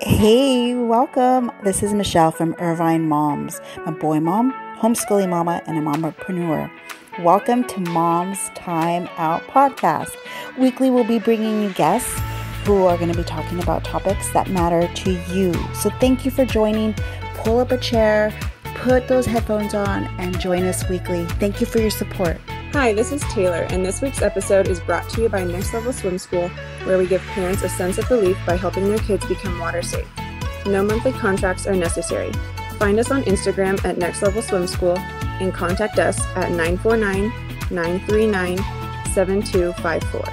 Hey, 0.00 0.74
welcome. 0.74 1.52
This 1.62 1.80
is 1.84 1.94
Michelle 1.94 2.32
from 2.32 2.56
Irvine 2.58 3.08
Moms, 3.08 3.60
a 3.86 3.92
boy 3.92 4.18
mom, 4.18 4.52
homeschooling 4.76 5.28
mama, 5.28 5.62
and 5.68 5.78
a 5.78 5.80
mompreneur. 5.80 6.68
Welcome 7.20 7.62
to 7.68 7.80
Mom's 7.80 8.50
Time 8.56 9.08
Out 9.18 9.42
podcast. 9.42 10.10
Weekly, 10.58 10.90
we'll 10.90 11.04
be 11.04 11.20
bringing 11.20 11.62
you 11.62 11.72
guests 11.74 12.12
who 12.64 12.84
are 12.86 12.96
going 12.96 13.12
to 13.12 13.16
be 13.16 13.22
talking 13.22 13.62
about 13.62 13.84
topics 13.84 14.32
that 14.32 14.50
matter 14.50 14.92
to 14.94 15.12
you. 15.32 15.54
So, 15.74 15.90
thank 16.00 16.24
you 16.24 16.32
for 16.32 16.44
joining. 16.44 16.94
Pull 17.36 17.60
up 17.60 17.70
a 17.70 17.78
chair, 17.78 18.36
put 18.74 19.06
those 19.06 19.26
headphones 19.26 19.74
on, 19.74 20.06
and 20.18 20.40
join 20.40 20.64
us 20.64 20.88
weekly. 20.88 21.24
Thank 21.38 21.60
you 21.60 21.68
for 21.68 21.78
your 21.78 21.90
support. 21.90 22.38
Hi, 22.74 22.92
this 22.92 23.12
is 23.12 23.22
Taylor, 23.32 23.68
and 23.70 23.86
this 23.86 24.02
week's 24.02 24.20
episode 24.20 24.66
is 24.66 24.80
brought 24.80 25.08
to 25.10 25.22
you 25.22 25.28
by 25.28 25.44
Next 25.44 25.72
Level 25.72 25.92
Swim 25.92 26.18
School, 26.18 26.48
where 26.82 26.98
we 26.98 27.06
give 27.06 27.22
parents 27.26 27.62
a 27.62 27.68
sense 27.68 27.98
of 27.98 28.10
relief 28.10 28.36
by 28.44 28.56
helping 28.56 28.88
their 28.88 28.98
kids 28.98 29.24
become 29.26 29.60
water 29.60 29.80
safe. 29.80 30.08
No 30.66 30.82
monthly 30.82 31.12
contracts 31.12 31.68
are 31.68 31.76
necessary. 31.76 32.32
Find 32.80 32.98
us 32.98 33.12
on 33.12 33.22
Instagram 33.26 33.82
at 33.84 33.96
Next 33.96 34.22
Level 34.22 34.42
Swim 34.42 34.66
School 34.66 34.98
and 34.98 35.54
contact 35.54 36.00
us 36.00 36.20
at 36.34 36.50
949 36.50 37.32
939 37.70 38.56
7254. 39.14 40.24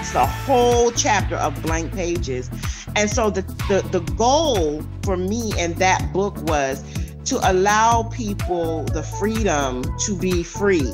It's 0.00 0.14
a 0.14 0.24
whole 0.24 0.90
chapter 0.92 1.36
of 1.36 1.60
blank 1.60 1.92
pages. 1.92 2.48
And 2.96 3.10
so 3.10 3.28
the, 3.28 3.42
the, 3.68 3.86
the 3.92 4.00
goal 4.14 4.82
for 5.02 5.18
me 5.18 5.52
in 5.58 5.74
that 5.74 6.14
book 6.14 6.34
was 6.44 6.82
to 7.28 7.50
allow 7.50 8.04
people 8.04 8.84
the 8.84 9.02
freedom 9.02 9.82
to 9.98 10.16
be 10.16 10.42
free. 10.42 10.92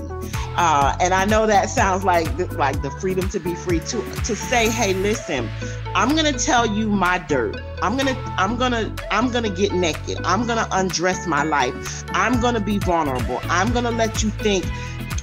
Uh, 0.56 0.96
and 1.00 1.14
I 1.14 1.24
know 1.24 1.46
that 1.46 1.70
sounds 1.70 2.04
like 2.04 2.36
the, 2.36 2.46
like 2.54 2.82
the 2.82 2.90
freedom 2.92 3.28
to 3.30 3.38
be 3.40 3.54
free 3.54 3.80
to 3.80 4.02
to 4.24 4.36
say, 4.36 4.68
hey, 4.68 4.94
listen, 4.94 5.48
I'm 5.94 6.16
gonna 6.16 6.32
tell 6.32 6.66
you 6.66 6.88
my 6.88 7.18
dirt. 7.18 7.60
I'm 7.82 7.96
gonna 7.96 8.16
I'm 8.36 8.56
gonna 8.56 8.92
I'm 9.10 9.30
gonna 9.30 9.50
get 9.50 9.72
naked. 9.72 10.18
I'm 10.24 10.46
gonna 10.46 10.66
undress 10.72 11.26
my 11.26 11.44
life. 11.44 12.04
I'm 12.08 12.40
gonna 12.40 12.60
be 12.60 12.78
vulnerable. 12.78 13.40
I'm 13.44 13.72
gonna 13.72 13.92
let 13.92 14.22
you 14.22 14.30
think 14.30 14.64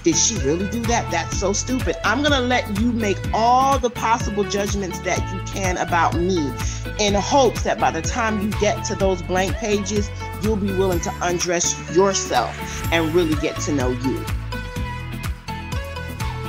did 0.04 0.16
she 0.16 0.36
really 0.40 0.68
do 0.70 0.82
that? 0.82 1.10
That's 1.12 1.38
so 1.38 1.54
stupid. 1.54 1.96
I'm 2.04 2.20
going 2.20 2.32
to 2.32 2.40
let 2.40 2.80
you 2.80 2.92
make 2.92 3.18
all 3.34 3.78
the 3.78 3.90
possible 3.90 4.44
judgments 4.44 5.00
that 5.00 5.20
you 5.34 5.40
can 5.52 5.78
about 5.78 6.16
me 6.16 6.52
in 7.00 7.14
hopes 7.14 7.64
that 7.64 7.80
by 7.80 7.92
the 7.92 8.02
time 8.02 8.42
you 8.42 8.50
get 8.60 8.84
to 8.86 8.96
those 8.96 9.22
blank 9.22 9.56
pages, 9.56 10.10
you'll 10.42 10.56
be 10.56 10.74
willing 10.74 11.00
to 11.02 11.14
undress 11.22 11.76
yourself 11.96 12.56
and 12.92 13.14
really 13.14 13.36
get 13.42 13.60
to 13.62 13.74
know 13.74 13.90
you. 13.90 14.26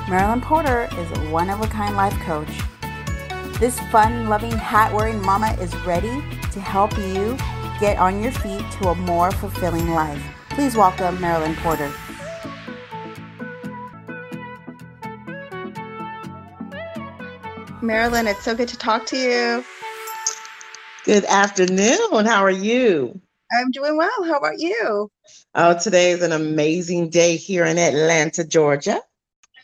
Marilyn 0.09 0.41
Porter 0.41 0.89
is 0.99 1.11
a 1.19 1.31
one 1.31 1.51
of 1.51 1.61
a 1.61 1.67
kind 1.67 1.97
life 1.97 2.19
coach. 2.21 2.51
This 3.59 3.79
fun 3.91 4.29
loving, 4.29 4.51
hat 4.53 4.93
wearing 4.93 5.21
mama 5.23 5.57
is 5.61 5.75
ready 5.87 6.23
to 6.53 6.61
help 6.61 6.97
you 6.99 7.37
get 7.81 7.99
on 7.99 8.23
your 8.23 8.33
feet 8.33 8.65
to 8.73 8.89
a 8.89 8.95
more 8.95 9.31
fulfilling 9.31 9.91
life. 9.91 10.23
Please 10.51 10.77
welcome 10.77 11.21
Marilyn 11.21 11.55
Porter. 11.57 11.91
Marilyn, 17.83 18.29
it's 18.29 18.45
so 18.45 18.55
good 18.55 18.69
to 18.69 18.79
talk 18.79 19.07
to 19.07 19.17
you. 19.17 19.65
Good 21.05 21.25
afternoon. 21.25 22.27
How 22.27 22.45
are 22.45 22.51
you? 22.51 23.21
I'm 23.53 23.73
doing 23.73 23.97
well. 23.97 24.25
How 24.25 24.39
about 24.39 24.59
you? 24.61 25.11
Oh, 25.55 25.77
today 25.79 26.13
is 26.13 26.23
an 26.23 26.33
amazing 26.33 27.11
day 27.11 27.37
here 27.37 27.65
in 27.65 27.79
Atlanta, 27.79 28.45
Georgia. 28.45 29.01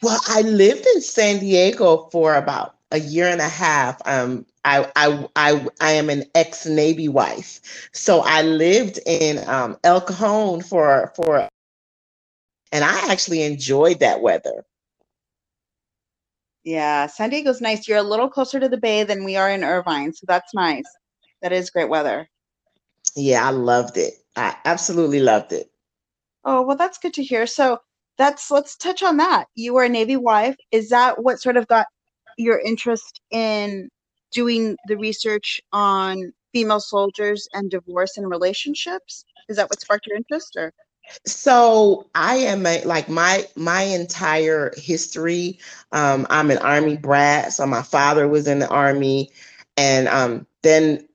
Well, 0.02 0.20
I 0.28 0.42
lived 0.42 0.86
in 0.94 1.00
San 1.00 1.38
Diego 1.38 2.08
for 2.10 2.34
about 2.34 2.74
a 2.90 2.98
year 2.98 3.28
and 3.28 3.40
a 3.40 3.48
half. 3.48 4.00
Um, 4.04 4.46
I 4.64 4.90
I 4.96 5.28
I, 5.36 5.66
I 5.80 5.92
am 5.92 6.10
an 6.10 6.24
ex 6.34 6.66
Navy 6.66 7.08
wife, 7.08 7.88
so 7.92 8.20
I 8.20 8.42
lived 8.42 8.98
in 9.06 9.46
um, 9.48 9.76
El 9.84 10.00
Cajon 10.00 10.62
for 10.62 11.12
for, 11.16 11.48
and 12.72 12.84
I 12.84 13.12
actually 13.12 13.42
enjoyed 13.42 14.00
that 14.00 14.22
weather. 14.22 14.64
Yeah, 16.68 17.06
San 17.06 17.30
Diego's 17.30 17.62
nice. 17.62 17.88
You're 17.88 17.96
a 17.96 18.02
little 18.02 18.28
closer 18.28 18.60
to 18.60 18.68
the 18.68 18.76
bay 18.76 19.02
than 19.02 19.24
we 19.24 19.36
are 19.36 19.48
in 19.48 19.64
Irvine, 19.64 20.12
so 20.12 20.26
that's 20.28 20.52
nice. 20.52 20.84
That 21.40 21.50
is 21.50 21.70
great 21.70 21.88
weather. 21.88 22.28
Yeah, 23.16 23.48
I 23.48 23.52
loved 23.52 23.96
it. 23.96 24.12
I 24.36 24.54
absolutely 24.66 25.20
loved 25.20 25.54
it. 25.54 25.70
Oh, 26.44 26.60
well, 26.60 26.76
that's 26.76 26.98
good 26.98 27.14
to 27.14 27.22
hear. 27.22 27.46
So 27.46 27.78
that's 28.18 28.50
let's 28.50 28.76
touch 28.76 29.02
on 29.02 29.16
that. 29.16 29.46
You 29.54 29.72
were 29.72 29.84
a 29.84 29.88
Navy 29.88 30.18
wife. 30.18 30.56
Is 30.70 30.90
that 30.90 31.22
what 31.22 31.40
sort 31.40 31.56
of 31.56 31.66
got 31.68 31.86
your 32.36 32.60
interest 32.60 33.22
in 33.30 33.88
doing 34.30 34.76
the 34.88 34.98
research 34.98 35.62
on 35.72 36.34
female 36.52 36.80
soldiers 36.80 37.48
and 37.54 37.70
divorce 37.70 38.18
and 38.18 38.28
relationships? 38.28 39.24
Is 39.48 39.56
that 39.56 39.70
what 39.70 39.80
sparked 39.80 40.06
your 40.06 40.18
interest 40.18 40.54
or? 40.54 40.74
So 41.26 42.08
i 42.14 42.36
am 42.36 42.66
a, 42.66 42.82
like 42.84 43.08
my 43.08 43.44
my 43.56 43.82
entire 43.82 44.72
history 44.76 45.58
um, 45.92 46.26
i'm 46.30 46.50
an 46.50 46.58
army 46.58 46.96
brat 46.96 47.52
so 47.52 47.66
my 47.66 47.82
father 47.82 48.28
was 48.28 48.46
in 48.46 48.58
the 48.58 48.68
army 48.68 49.30
and 49.76 50.08
um, 50.08 50.46
then 50.62 51.08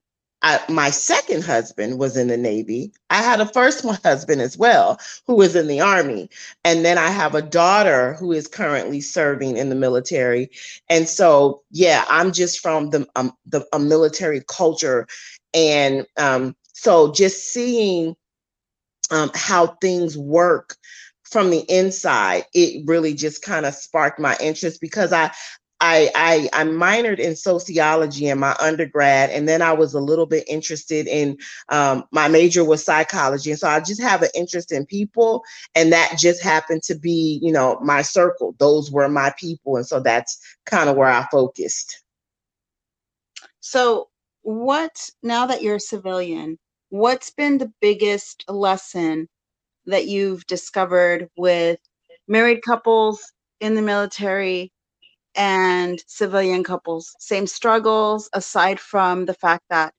I, 0.44 0.60
my 0.68 0.90
second 0.90 1.42
husband 1.42 1.98
was 1.98 2.18
in 2.18 2.28
the 2.28 2.36
navy. 2.36 2.92
I 3.08 3.22
had 3.22 3.40
a 3.40 3.46
first 3.46 3.82
husband 4.04 4.42
as 4.42 4.58
well 4.58 5.00
who 5.26 5.36
was 5.36 5.56
in 5.56 5.68
the 5.68 5.80
army 5.80 6.28
and 6.64 6.84
then 6.84 6.98
i 6.98 7.08
have 7.08 7.34
a 7.34 7.42
daughter 7.42 8.14
who 8.14 8.30
is 8.32 8.46
currently 8.46 9.00
serving 9.00 9.56
in 9.56 9.70
the 9.70 9.74
military 9.74 10.50
and 10.90 11.08
so 11.08 11.62
yeah 11.70 12.04
i'm 12.08 12.32
just 12.32 12.60
from 12.60 12.90
the, 12.90 13.06
um, 13.16 13.32
the 13.46 13.66
a 13.72 13.78
military 13.78 14.42
culture 14.46 15.06
and 15.54 16.06
um, 16.18 16.54
so 16.72 17.12
just 17.12 17.52
seeing 17.52 18.14
um, 19.10 19.30
how 19.34 19.66
things 19.80 20.16
work 20.16 20.76
from 21.24 21.50
the 21.50 21.64
inside, 21.68 22.44
it 22.54 22.84
really 22.86 23.14
just 23.14 23.42
kind 23.42 23.66
of 23.66 23.74
sparked 23.74 24.20
my 24.20 24.36
interest 24.40 24.80
because 24.80 25.12
I, 25.12 25.32
I, 25.80 26.10
I, 26.14 26.48
I 26.52 26.64
minored 26.64 27.18
in 27.18 27.34
sociology 27.36 28.28
in 28.28 28.38
my 28.38 28.56
undergrad, 28.60 29.30
and 29.30 29.48
then 29.48 29.60
I 29.60 29.72
was 29.72 29.92
a 29.92 30.00
little 30.00 30.26
bit 30.26 30.44
interested 30.48 31.06
in 31.06 31.36
um, 31.68 32.04
my 32.12 32.28
major 32.28 32.64
was 32.64 32.84
psychology, 32.84 33.50
and 33.50 33.58
so 33.58 33.68
I 33.68 33.80
just 33.80 34.00
have 34.00 34.22
an 34.22 34.30
interest 34.34 34.72
in 34.72 34.86
people, 34.86 35.42
and 35.74 35.92
that 35.92 36.16
just 36.18 36.42
happened 36.42 36.82
to 36.84 36.94
be, 36.94 37.38
you 37.42 37.52
know, 37.52 37.78
my 37.82 38.02
circle. 38.02 38.54
Those 38.58 38.90
were 38.90 39.08
my 39.08 39.34
people, 39.38 39.76
and 39.76 39.86
so 39.86 40.00
that's 40.00 40.38
kind 40.64 40.88
of 40.88 40.96
where 40.96 41.10
I 41.10 41.26
focused. 41.30 42.02
So, 43.60 44.08
what 44.42 45.10
now 45.22 45.46
that 45.46 45.62
you're 45.62 45.76
a 45.76 45.80
civilian? 45.80 46.58
What's 46.94 47.30
been 47.30 47.58
the 47.58 47.72
biggest 47.80 48.44
lesson 48.48 49.28
that 49.86 50.06
you've 50.06 50.46
discovered 50.46 51.28
with 51.36 51.80
married 52.28 52.62
couples 52.62 53.32
in 53.60 53.74
the 53.74 53.82
military 53.82 54.72
and 55.34 56.00
civilian 56.06 56.62
couples? 56.62 57.16
Same 57.18 57.48
struggles, 57.48 58.30
aside 58.32 58.78
from 58.78 59.24
the 59.24 59.34
fact 59.34 59.64
that 59.70 59.92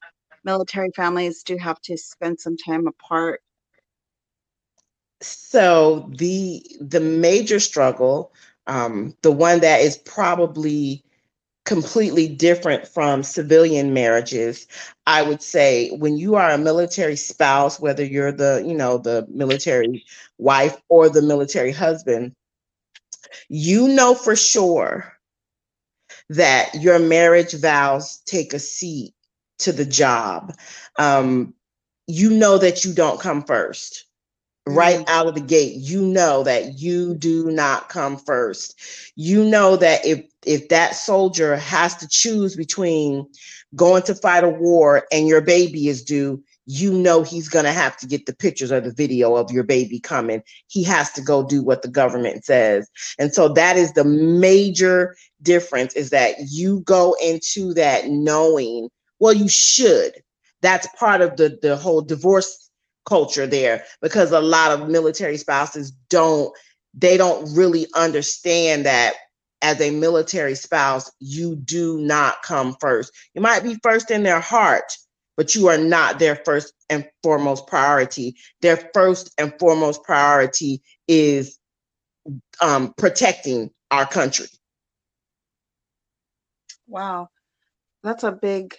military 0.46 0.90
families 0.96 1.44
do 1.44 1.58
have 1.58 1.82
to 1.82 1.98
spend 1.98 2.40
some 2.40 2.56
time 2.56 2.88
apart. 2.88 3.42
So 5.22 6.10
the 6.18 6.66
the 6.80 7.02
major 7.02 7.60
struggle, 7.60 8.32
um, 8.68 9.16
the 9.22 9.32
one 9.32 9.60
that 9.60 9.82
is 9.82 9.98
probably 9.98 11.05
completely 11.66 12.28
different 12.28 12.88
from 12.88 13.24
civilian 13.24 13.94
marriages 13.94 14.68
i 15.08 15.22
would 15.22 15.42
say 15.42 15.90
when 15.98 16.16
you 16.16 16.36
are 16.36 16.52
a 16.52 16.58
military 16.58 17.16
spouse 17.16 17.80
whether 17.80 18.04
you're 18.04 18.32
the 18.32 18.64
you 18.66 18.74
know 18.76 18.98
the 18.98 19.26
military 19.30 20.06
wife 20.38 20.78
or 20.90 21.10
the 21.10 21.22
military 21.22 21.72
husband 21.72 22.32
you 23.50 23.88
know 23.88 24.14
for 24.14 24.36
sure 24.36 25.16
that 26.30 26.74
your 26.76 27.00
marriage 27.00 27.54
vows 27.54 28.22
take 28.26 28.54
a 28.54 28.60
seat 28.60 29.14
to 29.60 29.72
the 29.72 29.86
job. 29.86 30.54
Um, 30.98 31.54
you 32.08 32.30
know 32.30 32.58
that 32.58 32.86
you 32.86 32.94
don't 32.94 33.20
come 33.20 33.44
first 33.44 34.06
right 34.68 35.00
mm-hmm. 35.00 35.10
out 35.10 35.28
of 35.28 35.36
the 35.36 35.42
gate 35.42 35.74
you 35.76 36.02
know 36.02 36.44
that 36.44 36.80
you 36.80 37.16
do 37.16 37.50
not 37.52 37.90
come 37.90 38.18
first. 38.18 38.80
You 39.16 39.44
know 39.44 39.76
that 39.78 40.06
if 40.06 40.26
if 40.46 40.70
that 40.70 40.96
soldier 40.96 41.56
has 41.56 41.96
to 41.98 42.08
choose 42.08 42.56
between 42.56 43.28
going 43.76 44.04
to 44.04 44.16
fight 44.16 44.44
a 44.44 44.50
war 44.50 45.06
and 45.12 45.28
your 45.28 45.42
baby 45.42 45.88
is 45.88 46.04
due 46.04 46.44
you 46.66 46.92
know 46.92 47.24
he's 47.24 47.48
going 47.48 47.66
to 47.66 47.72
have 47.72 47.96
to 47.98 48.08
get 48.08 48.26
the 48.26 48.36
pictures 48.36 48.72
or 48.72 48.82
the 48.82 48.92
video 48.92 49.36
of 49.36 49.52
your 49.52 49.64
baby 49.64 50.00
coming. 50.00 50.42
He 50.68 50.84
has 50.84 51.12
to 51.12 51.22
go 51.22 51.46
do 51.46 51.64
what 51.64 51.82
the 51.82 51.88
government 51.88 52.44
says. 52.44 52.90
And 53.20 53.34
so 53.34 53.50
that 53.50 53.78
is 53.78 53.94
the 53.94 54.04
major 54.04 55.16
difference 55.42 55.94
is 55.94 56.10
that 56.10 56.36
you 56.50 56.80
go 56.82 57.16
into 57.24 57.74
that 57.76 58.08
knowing 58.08 58.90
well 59.20 59.34
you 59.34 59.48
should. 59.48 60.14
That's 60.62 60.88
part 60.98 61.22
of 61.22 61.38
the 61.38 61.58
the 61.62 61.78
whole 61.78 62.02
divorce 62.02 62.65
culture 63.06 63.48
there 63.48 63.84
because 64.02 64.32
a 64.32 64.40
lot 64.42 64.72
of 64.72 64.90
military 64.90 65.38
spouses 65.38 65.92
don't 66.10 66.56
they 66.94 67.18
don't 67.18 67.54
really 67.56 67.88
understand 67.96 68.86
that 68.86 69.16
as 69.62 69.82
a 69.82 69.92
military 69.92 70.56
spouse, 70.56 71.12
you 71.20 71.56
do 71.56 71.98
not 72.00 72.44
come 72.44 72.76
first. 72.80 73.12
You 73.34 73.42
might 73.42 73.64
be 73.64 73.78
first 73.82 74.12
in 74.12 74.24
their 74.24 74.40
heart, 74.40 74.94
but 75.38 75.56
you 75.56 75.68
are 75.68 75.78
not 75.78 76.20
their 76.20 76.36
first 76.36 76.74
and 76.90 77.08
foremost 77.24 77.68
priority. 77.68 78.36
Their 78.62 78.78
first 78.94 79.34
and 79.38 79.54
foremost 79.60 80.04
priority 80.04 80.84
is 81.08 81.58
um, 82.62 82.94
protecting 82.98 83.72
our 83.92 84.06
country. 84.06 84.48
Wow, 86.88 87.30
that's 88.04 88.24
a 88.24 88.32
big, 88.32 88.76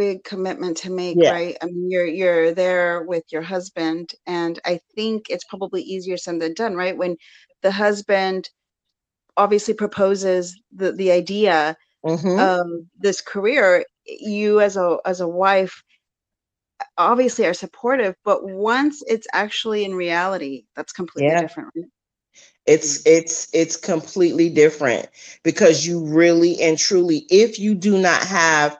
big 0.00 0.24
commitment 0.24 0.78
to 0.78 0.90
make, 0.90 1.18
yeah. 1.20 1.32
right? 1.32 1.56
I 1.62 1.66
mean, 1.66 1.90
you're 1.90 2.06
you're 2.06 2.54
there 2.54 3.02
with 3.02 3.24
your 3.30 3.42
husband, 3.42 4.12
and 4.26 4.58
I 4.64 4.80
think 4.94 5.28
it's 5.28 5.44
probably 5.44 5.82
easier 5.82 6.16
said 6.16 6.40
than 6.40 6.54
done, 6.54 6.74
right? 6.74 6.96
When 6.96 7.16
the 7.60 7.70
husband 7.70 8.48
obviously 9.36 9.74
proposes 9.74 10.58
the 10.72 10.92
the 10.92 11.10
idea 11.12 11.76
mm-hmm. 12.04 12.38
of 12.38 12.66
this 12.98 13.20
career, 13.20 13.84
you 14.06 14.60
as 14.60 14.76
a 14.76 14.98
as 15.04 15.20
a 15.20 15.28
wife 15.28 15.82
obviously 16.96 17.44
are 17.44 17.54
supportive, 17.54 18.14
but 18.24 18.40
once 18.48 19.02
it's 19.06 19.26
actually 19.34 19.84
in 19.84 19.94
reality, 19.94 20.64
that's 20.74 20.94
completely 20.94 21.30
yeah. 21.30 21.42
different. 21.42 21.68
Right? 21.76 21.86
It's 22.66 23.02
mm. 23.02 23.02
it's 23.06 23.48
it's 23.52 23.76
completely 23.76 24.48
different 24.48 25.08
because 25.42 25.86
you 25.86 26.06
really 26.06 26.60
and 26.62 26.78
truly, 26.78 27.26
if 27.28 27.58
you 27.58 27.74
do 27.74 27.98
not 27.98 28.22
have, 28.22 28.78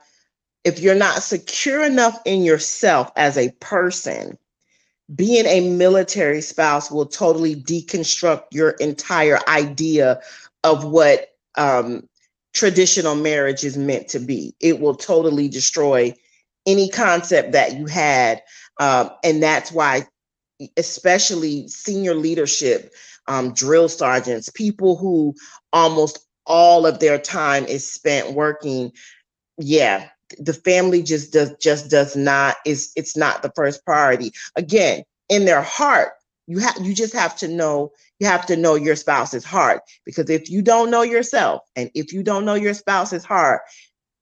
if 0.64 0.80
you're 0.80 0.94
not 0.94 1.22
secure 1.22 1.84
enough 1.84 2.20
in 2.24 2.42
yourself 2.42 3.10
as 3.16 3.36
a 3.36 3.50
person, 3.60 4.38
being 5.14 5.46
a 5.46 5.68
military 5.70 6.40
spouse 6.40 6.90
will 6.90 7.06
totally 7.06 7.56
deconstruct 7.56 8.44
your 8.52 8.70
entire 8.70 9.38
idea 9.48 10.20
of 10.62 10.84
what 10.84 11.28
um, 11.56 12.08
traditional 12.52 13.14
marriage 13.14 13.64
is 13.64 13.76
meant 13.76 14.08
to 14.08 14.18
be. 14.18 14.54
It 14.60 14.80
will 14.80 14.94
totally 14.94 15.48
destroy 15.48 16.14
any 16.66 16.88
concept 16.88 17.52
that 17.52 17.76
you 17.76 17.86
had. 17.86 18.42
Um, 18.78 19.10
and 19.24 19.42
that's 19.42 19.72
why, 19.72 20.06
especially 20.76 21.66
senior 21.68 22.14
leadership, 22.14 22.92
um, 23.26 23.52
drill 23.52 23.88
sergeants, 23.88 24.50
people 24.50 24.96
who 24.96 25.34
almost 25.72 26.26
all 26.46 26.86
of 26.86 27.00
their 27.00 27.18
time 27.18 27.64
is 27.64 27.88
spent 27.88 28.32
working. 28.32 28.92
Yeah, 29.58 30.08
the 30.38 30.54
family 30.54 31.02
just 31.02 31.32
does 31.32 31.54
just 31.60 31.90
does 31.90 32.16
not 32.16 32.56
is 32.64 32.92
it's 32.96 33.16
not 33.16 33.42
the 33.42 33.52
first 33.54 33.84
priority. 33.84 34.32
Again, 34.56 35.02
in 35.28 35.44
their 35.44 35.62
heart, 35.62 36.12
you 36.46 36.58
have 36.58 36.76
you 36.80 36.94
just 36.94 37.12
have 37.14 37.36
to 37.36 37.48
know 37.48 37.92
you 38.18 38.26
have 38.26 38.46
to 38.46 38.56
know 38.56 38.74
your 38.74 38.96
spouse's 38.96 39.44
heart. 39.44 39.82
Because 40.04 40.30
if 40.30 40.50
you 40.50 40.62
don't 40.62 40.90
know 40.90 41.02
yourself 41.02 41.62
and 41.76 41.90
if 41.94 42.12
you 42.12 42.22
don't 42.22 42.44
know 42.44 42.54
your 42.54 42.74
spouse's 42.74 43.24
heart 43.24 43.62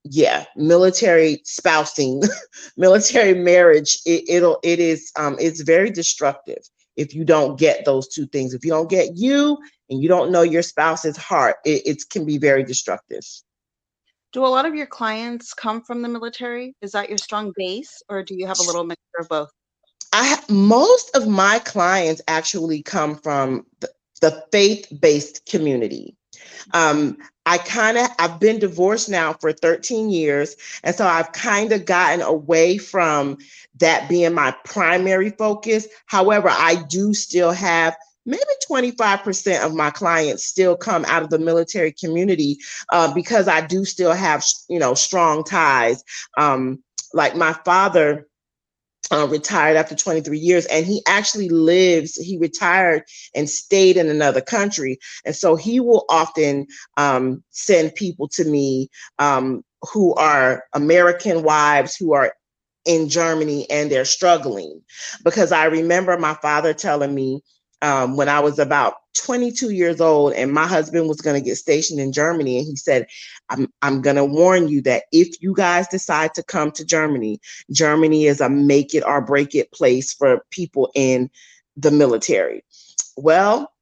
yeah 0.04 0.44
military 0.56 1.40
spousing 1.44 2.22
military 2.76 3.34
marriage 3.34 3.98
it, 4.06 4.24
it'll 4.28 4.58
it 4.62 4.78
is 4.78 5.10
um 5.16 5.36
it's 5.40 5.60
very 5.62 5.90
destructive 5.90 6.62
if 6.96 7.14
you 7.14 7.24
don't 7.24 7.58
get 7.58 7.84
those 7.84 8.08
two 8.08 8.26
things. 8.26 8.54
If 8.54 8.64
you 8.64 8.70
don't 8.70 8.90
get 8.90 9.16
you 9.16 9.56
and 9.88 10.02
you 10.02 10.08
don't 10.08 10.32
know 10.32 10.42
your 10.42 10.62
spouse's 10.62 11.16
heart 11.16 11.56
it, 11.64 11.82
it 11.86 12.02
can 12.10 12.24
be 12.24 12.38
very 12.38 12.64
destructive 12.64 13.24
do 14.32 14.44
a 14.44 14.48
lot 14.48 14.66
of 14.66 14.74
your 14.74 14.86
clients 14.86 15.54
come 15.54 15.82
from 15.82 16.02
the 16.02 16.08
military 16.08 16.74
is 16.82 16.92
that 16.92 17.08
your 17.08 17.18
strong 17.18 17.52
base 17.56 18.02
or 18.08 18.22
do 18.22 18.34
you 18.36 18.46
have 18.46 18.58
a 18.58 18.62
little 18.62 18.84
mixture 18.84 19.20
of 19.20 19.28
both 19.28 19.50
I 20.12 20.40
most 20.48 21.14
of 21.14 21.28
my 21.28 21.58
clients 21.60 22.22
actually 22.28 22.82
come 22.82 23.16
from 23.16 23.66
the, 23.80 23.90
the 24.20 24.44
faith-based 24.52 25.46
community. 25.46 26.16
Um, 26.72 27.18
I 27.46 27.58
kind 27.58 27.96
of 27.98 28.08
I've 28.18 28.40
been 28.40 28.58
divorced 28.58 29.08
now 29.08 29.32
for 29.34 29.52
13 29.52 30.10
years, 30.10 30.56
and 30.82 30.94
so 30.94 31.06
I've 31.06 31.32
kind 31.32 31.72
of 31.72 31.84
gotten 31.84 32.20
away 32.20 32.78
from 32.78 33.38
that 33.78 34.08
being 34.08 34.34
my 34.34 34.54
primary 34.64 35.30
focus. 35.30 35.86
However, 36.06 36.48
I 36.50 36.84
do 36.88 37.14
still 37.14 37.52
have 37.52 37.96
maybe 38.28 38.42
25% 38.70 39.64
of 39.64 39.74
my 39.74 39.90
clients 39.90 40.44
still 40.44 40.76
come 40.76 41.04
out 41.06 41.22
of 41.22 41.30
the 41.30 41.38
military 41.38 41.92
community 41.92 42.58
uh, 42.90 43.12
because 43.14 43.48
I 43.48 43.66
do 43.66 43.84
still 43.84 44.12
have 44.12 44.44
you 44.68 44.78
know 44.78 44.94
strong 44.94 45.44
ties. 45.44 46.04
Um, 46.36 46.82
like 47.14 47.34
my 47.34 47.54
father 47.64 48.28
uh, 49.10 49.26
retired 49.30 49.76
after 49.76 49.94
23 49.94 50.38
years 50.38 50.66
and 50.66 50.84
he 50.84 51.00
actually 51.06 51.48
lives 51.48 52.16
he 52.16 52.36
retired 52.36 53.02
and 53.34 53.48
stayed 53.48 53.96
in 53.96 54.10
another 54.10 54.42
country 54.42 54.98
and 55.24 55.34
so 55.34 55.56
he 55.56 55.80
will 55.80 56.04
often 56.10 56.66
um, 56.98 57.42
send 57.48 57.94
people 57.94 58.28
to 58.28 58.44
me 58.44 58.90
um, 59.18 59.62
who 59.92 60.14
are 60.14 60.64
american 60.74 61.42
wives 61.42 61.96
who 61.96 62.12
are 62.12 62.34
in 62.84 63.08
germany 63.08 63.68
and 63.70 63.90
they're 63.90 64.04
struggling 64.04 64.82
because 65.24 65.52
i 65.52 65.64
remember 65.64 66.18
my 66.18 66.34
father 66.34 66.74
telling 66.74 67.14
me 67.14 67.40
um, 67.82 68.16
when 68.16 68.28
I 68.28 68.40
was 68.40 68.58
about 68.58 68.94
22 69.16 69.70
years 69.70 70.00
old, 70.00 70.32
and 70.34 70.52
my 70.52 70.66
husband 70.66 71.08
was 71.08 71.20
going 71.20 71.40
to 71.40 71.44
get 71.44 71.56
stationed 71.56 72.00
in 72.00 72.12
Germany. 72.12 72.58
And 72.58 72.66
he 72.66 72.76
said, 72.76 73.06
I'm, 73.48 73.72
I'm 73.82 74.00
going 74.02 74.16
to 74.16 74.24
warn 74.24 74.68
you 74.68 74.82
that 74.82 75.04
if 75.12 75.40
you 75.40 75.54
guys 75.54 75.88
decide 75.88 76.34
to 76.34 76.42
come 76.42 76.70
to 76.72 76.84
Germany, 76.84 77.40
Germany 77.72 78.26
is 78.26 78.40
a 78.40 78.48
make 78.48 78.94
it 78.94 79.04
or 79.04 79.20
break 79.20 79.54
it 79.54 79.72
place 79.72 80.12
for 80.12 80.44
people 80.50 80.90
in 80.94 81.30
the 81.76 81.90
military. 81.90 82.64
Well, 83.16 83.72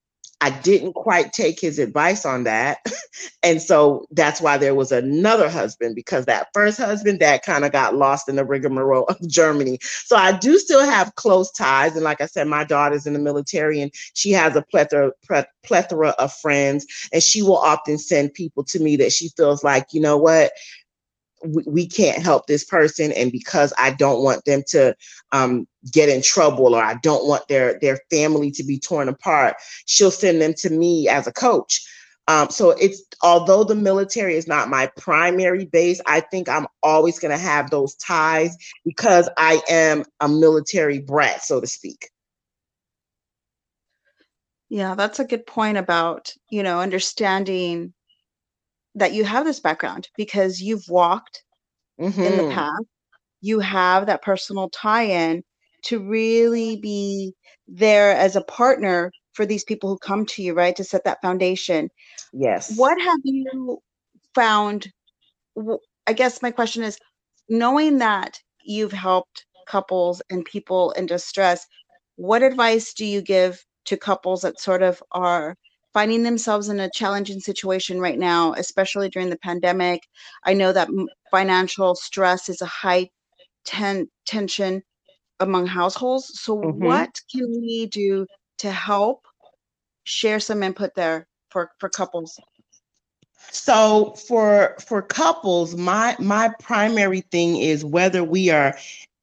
I 0.41 0.50
didn't 0.50 0.93
quite 0.93 1.33
take 1.33 1.59
his 1.59 1.79
advice 1.79 2.27
on 2.27 2.44
that. 2.44 2.79
and 3.43 3.61
so 3.61 4.06
that's 4.11 4.41
why 4.41 4.59
there 4.59 4.75
was 4.75 4.93
another 4.93 5.49
husband, 5.49 5.94
because 5.94 6.27
that 6.27 6.49
first 6.53 6.79
husband 6.79 7.21
that 7.21 7.44
kind 7.44 7.65
of 7.65 7.73
got 7.73 7.97
lost 7.97 8.29
in 8.29 8.37
the 8.37 8.44
rigmarole 8.44 9.05
of 9.05 9.17
Germany. 9.29 9.79
So 9.83 10.15
I 10.15 10.37
do 10.37 10.59
still 10.59 10.85
have 10.85 11.15
close 11.15 11.50
ties. 11.53 11.94
And 11.94 12.05
like 12.05 12.21
I 12.21 12.27
said, 12.27 12.49
my 12.49 12.65
daughter's 12.65 13.06
in 13.06 13.15
the 13.15 13.19
military 13.19 13.81
and 13.81 13.91
she 14.12 14.31
has 14.33 14.55
a 14.56 14.62
plethora, 14.62 15.12
plethora 15.65 16.11
of 16.11 16.33
friends. 16.35 16.87
And 17.12 17.23
she 17.23 17.43
will 17.43 17.59
often 17.59 17.97
send 17.97 18.35
people 18.35 18.62
to 18.65 18.79
me 18.79 18.97
that 18.97 19.12
she 19.12 19.31
feels 19.31 19.65
like, 19.65 19.87
you 19.93 20.00
know 20.00 20.19
what? 20.19 20.53
We, 21.47 21.63
we 21.67 21.87
can't 21.87 22.23
help 22.23 22.47
this 22.47 22.65
person 22.65 23.13
and 23.13 23.33
because 23.33 23.73
i 23.79 23.91
don't 23.91 24.23
want 24.23 24.45
them 24.45 24.63
to 24.67 24.95
um, 25.33 25.67
get 25.93 26.09
in 26.09 26.23
trouble 26.23 26.75
or 26.75 26.83
i 26.83 26.95
don't 26.95 27.27
want 27.27 27.47
their 27.49 27.79
their 27.81 27.99
family 28.11 28.51
to 28.51 28.65
be 28.65 28.79
torn 28.79 29.09
apart 29.09 29.57
she'll 29.87 30.11
send 30.11 30.41
them 30.41 30.55
to 30.55 30.71
me 30.71 31.09
as 31.09 31.27
a 31.27 31.33
coach 31.33 31.87
um, 32.29 32.51
so 32.51 32.71
it's 32.71 33.03
although 33.23 33.63
the 33.63 33.75
military 33.75 34.35
is 34.35 34.49
not 34.49 34.69
my 34.69 34.91
primary 34.97 35.65
base, 35.65 36.00
I 36.07 36.21
think 36.21 36.49
I'm 36.49 36.67
always 36.83 37.19
going 37.19 37.31
to 37.31 37.38
have 37.38 37.71
those 37.71 37.95
ties 37.95 38.57
because 38.85 39.29
I 39.37 39.61
am 39.69 40.05
a 40.21 40.29
military 40.29 40.99
brat, 40.99 41.43
so 41.43 41.61
to 41.61 41.67
speak. 41.67 42.11
Yeah, 44.69 44.97
that's 44.97 45.21
a 45.21 45.25
good 45.25 45.47
point 45.47 45.79
about, 45.79 46.35
you 46.50 46.65
know, 46.65 46.81
understanding 46.81 47.95
that 48.97 49.12
you 49.12 49.25
have 49.25 49.45
this 49.45 49.61
background 49.61 50.09
because 50.17 50.61
you've 50.61 50.88
walked 50.88 51.45
mm-hmm. 52.00 52.21
in 52.21 52.37
the 52.37 52.43
mm-hmm. 52.45 52.55
past. 52.55 52.85
You 53.43 53.61
have 53.61 54.07
that 54.07 54.23
personal 54.23 54.71
tie 54.71 55.05
in 55.05 55.43
to 55.85 56.00
really 56.00 56.76
be 56.76 57.35
there 57.69 58.17
as 58.17 58.35
a 58.35 58.43
partner 58.43 59.12
for 59.35 59.47
these 59.47 59.62
people 59.62 59.91
who 59.91 59.99
come 59.99 60.25
to 60.26 60.43
you, 60.43 60.55
right? 60.55 60.75
To 60.75 60.83
set 60.83 61.05
that 61.05 61.21
foundation. 61.23 61.91
Yes. 62.33 62.76
What 62.76 63.00
have 63.00 63.21
you 63.23 63.79
found? 64.35 64.88
I 66.07 66.12
guess 66.12 66.43
my 66.43 66.50
question 66.50 66.83
is 66.83 66.99
knowing 67.49 67.99
that 67.99 68.41
you've 68.65 68.93
helped 68.93 69.45
couples 69.69 70.23
and 70.31 70.45
people 70.45 70.93
in 70.93 71.07
distress, 71.07 71.67
what 72.17 72.43
advice 72.43 72.95
do 72.95 73.05
you 73.05 73.21
give 73.21 73.62
to 73.85 73.97
couples 73.97 74.41
that 74.41 74.59
sort 74.59 74.83
of 74.83 75.03
are 75.12 75.55
finding 75.97 76.23
themselves 76.23 76.69
in 76.69 76.79
a 76.79 76.91
challenging 76.91 77.41
situation 77.41 77.99
right 77.99 78.19
now, 78.19 78.53
especially 78.59 79.09
during 79.09 79.31
the 79.31 79.38
pandemic. 79.38 80.03
I 80.45 80.53
know 80.53 80.71
that 80.71 80.91
financial 81.31 81.95
stress 81.95 82.50
is 82.50 82.61
a 82.61 82.67
high 82.67 83.09
ten- 83.65 84.11
tension 84.26 84.83
among 85.41 85.67
households. 85.67 86.38
So, 86.38 86.59
mm-hmm. 86.59 86.85
what 86.85 87.19
can 87.33 87.50
we 87.62 87.87
do 87.87 88.26
to 88.59 88.71
help 88.71 89.26
share 90.05 90.38
some 90.38 90.62
input 90.62 90.95
there 90.95 91.26
for, 91.49 91.71
for 91.81 91.88
couples? 91.88 92.38
So 93.50 94.15
for 94.29 94.76
for 94.87 95.00
couples, 95.00 95.76
my 95.76 96.15
my 96.19 96.50
primary 96.61 97.23
thing 97.23 97.57
is 97.57 97.87
whether 97.87 98.23
we 98.23 98.50
are 98.50 98.76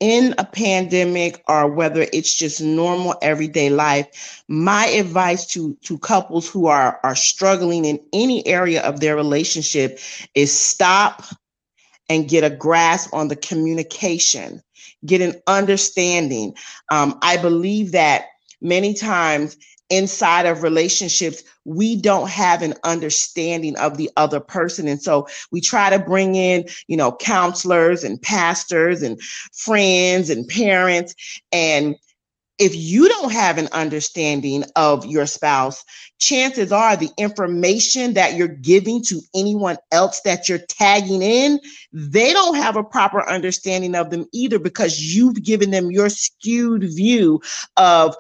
in 0.04 0.36
a 0.38 0.44
pandemic 0.44 1.42
or 1.48 1.66
whether 1.66 2.06
it's 2.12 2.36
just 2.36 2.60
normal 2.60 3.16
everyday 3.22 3.70
life 3.70 4.44
my 4.50 4.86
advice 4.88 5.46
to 5.46 5.78
to 5.82 5.98
couples 5.98 6.50
who 6.50 6.68
are 6.68 7.00
are 7.04 7.16
struggling 7.16 7.86
in 7.86 7.98
any 8.12 8.46
area 8.46 8.82
of 8.82 9.00
their 9.00 9.16
relationship 9.16 9.98
is 10.36 10.52
stop 10.52 11.24
and 12.10 12.28
get 12.28 12.44
a 12.44 12.54
grasp 12.54 13.14
on 13.14 13.30
the 13.30 13.36
communication 13.38 14.62
get 15.06 15.22
an 15.22 15.42
understanding. 15.48 16.54
Um, 16.92 17.18
i 17.22 17.38
believe 17.38 17.94
that 17.94 18.26
many 18.60 18.94
times 18.94 19.56
inside 19.90 20.46
of 20.46 20.64
relationships, 20.64 21.44
we 21.66 21.96
don't 21.96 22.30
have 22.30 22.62
an 22.62 22.74
understanding 22.84 23.78
of 23.78 23.98
the 23.98 24.10
other 24.18 24.40
person. 24.40 24.88
And 24.88 25.02
so 25.02 25.28
we 25.52 25.62
try 25.62 25.90
to 25.90 26.00
bring 26.00 26.36
in, 26.36 26.66
you 26.88 26.98
know, 26.98 27.12
counselors 27.12 28.04
and 28.04 28.22
pastors 28.22 29.02
and 29.02 29.22
friends 29.52 30.30
and 30.30 30.48
parents. 30.48 31.14
And 31.52 31.96
if 32.60 32.76
you 32.76 33.10
don't 33.10 33.32
have 33.32 33.58
an 33.58 33.68
understanding 33.72 34.64
of 34.76 35.06
your 35.06 35.26
spouse, 35.26 35.84
chances 36.20 36.72
are 36.72 36.96
the 36.96 37.10
information 37.18 38.14
that 38.14 38.36
you're 38.36 38.48
giving 38.48 39.04
to 39.04 39.20
anyone 39.36 39.78
else 39.92 40.22
that 40.22 40.48
you're 40.48 40.60
tagging 40.70 41.22
in, 41.22 41.60
they 41.92 42.32
don't 42.32 42.56
have 42.56 42.78
a 42.78 42.84
proper 42.84 43.28
understanding 43.28 43.96
of 43.96 44.12
them 44.12 44.28
either 44.34 44.60
because 44.60 45.00
you've 45.00 45.44
given 45.44 45.72
them 45.72 45.92
your 45.92 46.10
skewed 46.10 46.84
view 46.84 47.42
of 47.76 48.16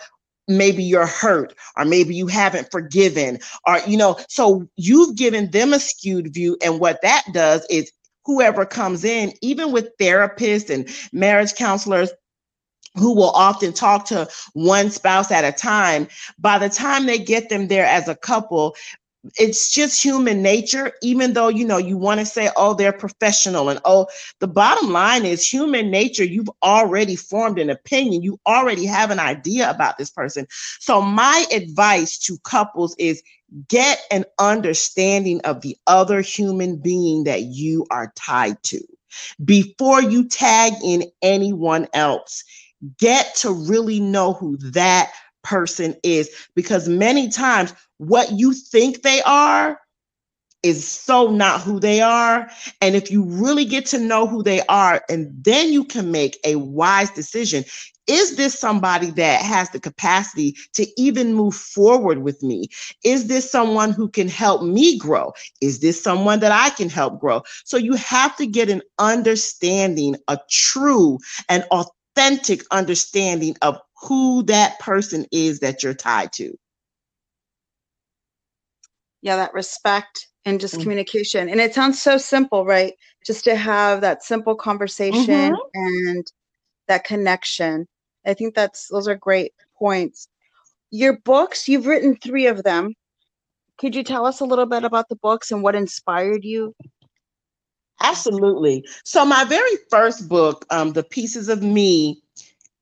maybe 0.47 0.83
you're 0.83 1.05
hurt 1.05 1.53
or 1.77 1.85
maybe 1.85 2.15
you 2.15 2.27
haven't 2.27 2.71
forgiven 2.71 3.39
or 3.67 3.79
you 3.87 3.97
know 3.97 4.17
so 4.27 4.67
you've 4.75 5.15
given 5.15 5.49
them 5.51 5.73
a 5.73 5.79
skewed 5.79 6.33
view 6.33 6.57
and 6.63 6.79
what 6.79 7.01
that 7.01 7.23
does 7.33 7.65
is 7.69 7.91
whoever 8.25 8.65
comes 8.65 9.03
in 9.03 9.33
even 9.41 9.71
with 9.71 9.95
therapists 9.99 10.69
and 10.69 10.89
marriage 11.13 11.53
counselors 11.55 12.11
who 12.95 13.15
will 13.15 13.31
often 13.31 13.73
talk 13.73 14.05
to 14.05 14.27
one 14.53 14.91
spouse 14.91 15.31
at 15.31 15.43
a 15.43 15.51
time. 15.51 16.07
By 16.37 16.59
the 16.59 16.69
time 16.69 17.05
they 17.05 17.17
get 17.17 17.49
them 17.49 17.67
there 17.67 17.85
as 17.85 18.07
a 18.07 18.15
couple, 18.15 18.75
it's 19.37 19.69
just 19.71 20.03
human 20.03 20.41
nature 20.41 20.91
even 21.01 21.33
though 21.33 21.47
you 21.47 21.65
know 21.65 21.77
you 21.77 21.97
want 21.97 22.19
to 22.19 22.25
say 22.25 22.49
oh 22.57 22.73
they're 22.73 22.91
professional 22.91 23.69
and 23.69 23.79
oh 23.85 24.05
the 24.39 24.47
bottom 24.47 24.91
line 24.91 25.25
is 25.25 25.47
human 25.47 25.89
nature 25.89 26.25
you've 26.25 26.49
already 26.61 27.15
formed 27.15 27.57
an 27.57 27.69
opinion 27.69 28.21
you 28.21 28.37
already 28.45 28.85
have 28.85 29.11
an 29.11 29.19
idea 29.19 29.69
about 29.69 29.97
this 29.97 30.09
person. 30.09 30.47
So 30.79 31.01
my 31.01 31.45
advice 31.51 32.17
to 32.19 32.37
couples 32.43 32.95
is 32.97 33.21
get 33.67 34.01
an 34.11 34.25
understanding 34.39 35.41
of 35.41 35.61
the 35.61 35.77
other 35.87 36.21
human 36.21 36.77
being 36.77 37.23
that 37.25 37.43
you 37.43 37.85
are 37.91 38.11
tied 38.15 38.61
to 38.63 38.79
before 39.43 40.01
you 40.01 40.27
tag 40.27 40.73
in 40.83 41.03
anyone 41.21 41.87
else. 41.93 42.43
Get 42.99 43.35
to 43.37 43.51
really 43.51 43.99
know 43.99 44.33
who 44.33 44.57
that 44.71 45.11
person 45.43 45.95
is 46.03 46.29
because 46.55 46.87
many 46.89 47.29
times 47.29 47.73
what 48.07 48.31
you 48.31 48.53
think 48.53 49.01
they 49.01 49.21
are 49.23 49.79
is 50.63 50.87
so 50.87 51.29
not 51.29 51.61
who 51.61 51.79
they 51.79 52.01
are. 52.01 52.49
And 52.81 52.95
if 52.95 53.11
you 53.11 53.23
really 53.25 53.65
get 53.65 53.85
to 53.87 53.99
know 53.99 54.25
who 54.25 54.41
they 54.41 54.61
are, 54.67 55.03
and 55.09 55.31
then 55.43 55.73
you 55.73 55.83
can 55.83 56.09
make 56.11 56.39
a 56.45 56.55
wise 56.55 57.11
decision. 57.11 57.65
Is 58.07 58.35
this 58.35 58.59
somebody 58.59 59.11
that 59.11 59.41
has 59.41 59.69
the 59.69 59.79
capacity 59.79 60.55
to 60.73 60.87
even 60.99 61.33
move 61.33 61.55
forward 61.55 62.19
with 62.19 62.41
me? 62.43 62.67
Is 63.03 63.27
this 63.27 63.49
someone 63.49 63.91
who 63.91 64.09
can 64.09 64.27
help 64.27 64.61
me 64.61 64.97
grow? 64.97 65.33
Is 65.61 65.79
this 65.79 66.01
someone 66.01 66.39
that 66.41 66.51
I 66.51 66.69
can 66.71 66.89
help 66.89 67.19
grow? 67.19 67.43
So 67.63 67.77
you 67.77 67.93
have 67.93 68.35
to 68.37 68.45
get 68.45 68.69
an 68.69 68.81
understanding, 68.99 70.17
a 70.27 70.37
true 70.49 71.19
and 71.47 71.63
authentic 71.71 72.63
understanding 72.71 73.55
of 73.61 73.79
who 74.01 74.43
that 74.43 74.79
person 74.79 75.25
is 75.31 75.59
that 75.59 75.81
you're 75.81 75.93
tied 75.93 76.33
to. 76.33 76.57
Yeah, 79.23 79.35
that 79.37 79.53
respect 79.53 80.27
and 80.45 80.59
just 80.59 80.75
mm-hmm. 80.75 80.83
communication. 80.83 81.49
And 81.49 81.59
it 81.59 81.73
sounds 81.73 81.99
so 81.99 82.17
simple, 82.17 82.65
right? 82.65 82.93
Just 83.25 83.43
to 83.45 83.55
have 83.55 84.01
that 84.01 84.23
simple 84.23 84.55
conversation 84.55 85.53
mm-hmm. 85.53 85.55
and 85.73 86.31
that 86.87 87.03
connection. 87.03 87.87
I 88.25 88.35
think 88.35 88.53
that's 88.53 88.87
those 88.89 89.07
are 89.07 89.15
great 89.15 89.53
points. 89.75 90.27
Your 90.91 91.17
books, 91.21 91.67
you've 91.67 91.87
written 91.87 92.15
3 92.17 92.45
of 92.45 92.63
them. 92.63 92.93
Could 93.79 93.95
you 93.95 94.03
tell 94.03 94.27
us 94.27 94.39
a 94.39 94.45
little 94.45 94.67
bit 94.67 94.83
about 94.83 95.09
the 95.09 95.15
books 95.15 95.51
and 95.51 95.63
what 95.63 95.73
inspired 95.73 96.43
you 96.43 96.75
Absolutely. 98.01 98.85
So 99.05 99.25
my 99.25 99.43
very 99.45 99.77
first 99.89 100.27
book, 100.27 100.65
um, 100.69 100.93
The 100.93 101.03
Pieces 101.03 101.49
of 101.49 101.63
Me 101.63 102.21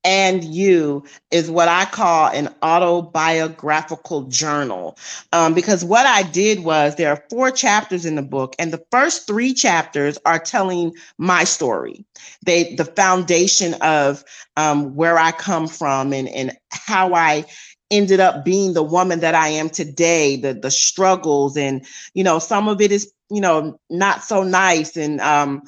and 0.03 0.43
You, 0.43 1.03
is 1.29 1.49
what 1.49 1.67
I 1.67 1.85
call 1.85 2.27
an 2.29 2.49
autobiographical 2.61 4.23
journal. 4.23 4.97
Um, 5.31 5.53
because 5.53 5.85
what 5.85 6.05
I 6.05 6.23
did 6.23 6.63
was 6.63 6.95
there 6.95 7.11
are 7.11 7.23
four 7.29 7.51
chapters 7.51 8.05
in 8.05 8.15
the 8.15 8.21
book, 8.21 8.55
and 8.57 8.73
the 8.73 8.83
first 8.91 9.27
three 9.27 9.53
chapters 9.53 10.17
are 10.25 10.39
telling 10.39 10.93
my 11.17 11.43
story. 11.43 12.05
They 12.45 12.75
the 12.75 12.85
foundation 12.85 13.75
of 13.81 14.23
um, 14.57 14.95
where 14.95 15.17
I 15.17 15.31
come 15.31 15.67
from 15.67 16.13
and 16.13 16.27
and 16.29 16.57
how 16.71 17.13
I 17.13 17.45
ended 17.91 18.19
up 18.19 18.45
being 18.45 18.73
the 18.73 18.83
woman 18.83 19.19
that 19.19 19.35
I 19.35 19.49
am 19.49 19.69
today, 19.69 20.37
the 20.37 20.53
the 20.53 20.71
struggles 20.71 21.57
and 21.57 21.85
you 22.13 22.23
know 22.23 22.39
some 22.39 22.67
of 22.67 22.81
it 22.81 22.91
is 22.91 23.11
you 23.29 23.41
know 23.41 23.77
not 23.89 24.23
so 24.23 24.43
nice 24.43 24.97
and 24.97 25.21
um 25.21 25.61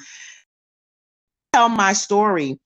tell 1.53 1.69
my 1.69 1.93
story. 1.93 2.57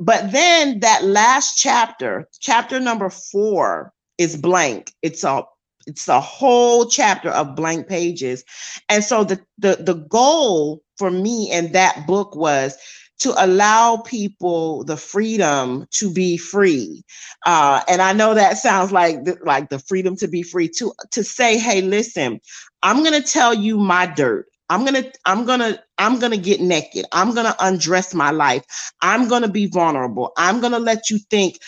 But 0.00 0.32
then 0.32 0.80
that 0.80 1.04
last 1.04 1.56
chapter, 1.58 2.28
chapter 2.40 2.80
number 2.80 3.10
4 3.10 3.92
is 4.18 4.36
blank. 4.36 4.92
It's 5.02 5.24
a 5.24 5.44
it's 5.86 6.08
a 6.08 6.20
whole 6.20 6.86
chapter 6.88 7.30
of 7.30 7.54
blank 7.56 7.88
pages. 7.88 8.44
And 8.88 9.04
so 9.04 9.24
the 9.24 9.40
the 9.58 9.76
the 9.80 9.94
goal 9.94 10.82
for 10.98 11.10
me 11.10 11.50
in 11.52 11.72
that 11.72 12.06
book 12.06 12.34
was 12.36 12.76
to 13.20 13.32
allow 13.42 13.98
people 13.98 14.84
the 14.84 14.96
freedom 14.96 15.86
to 15.92 16.12
be 16.12 16.36
free. 16.36 17.02
Uh, 17.46 17.80
and 17.88 18.02
I 18.02 18.12
know 18.12 18.34
that 18.34 18.58
sounds 18.58 18.92
like 18.92 19.24
the, 19.24 19.38
like 19.44 19.70
the 19.70 19.78
freedom 19.78 20.16
to 20.16 20.28
be 20.28 20.42
free 20.42 20.68
to 20.78 20.92
to 21.12 21.24
say, 21.24 21.58
hey, 21.58 21.80
listen, 21.82 22.40
I'm 22.82 23.02
gonna 23.04 23.22
tell 23.22 23.54
you 23.54 23.78
my 23.78 24.06
dirt. 24.06 24.46
I'm 24.70 24.84
gonna, 24.84 25.04
I'm 25.26 25.46
gonna, 25.46 25.82
I'm 25.98 26.20
gonna 26.20 26.38
get 26.38 26.60
naked. 26.60 27.06
I'm 27.12 27.34
gonna 27.34 27.56
undress 27.60 28.14
my 28.14 28.30
life. 28.30 28.64
I'm 29.02 29.28
gonna 29.28 29.48
be 29.48 29.66
vulnerable. 29.66 30.32
I'm 30.38 30.60
gonna 30.60 30.80
let 30.80 31.10
you 31.10 31.18
think 31.30 31.58